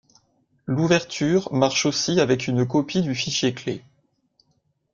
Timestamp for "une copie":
2.47-3.03